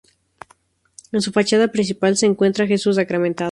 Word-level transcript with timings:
En 1.11 1.21
su 1.21 1.31
fachada 1.31 1.67
principal 1.71 2.17
se 2.17 2.25
encuentra 2.25 2.65
"Jesús 2.65 2.95
Sacramentado". 2.95 3.49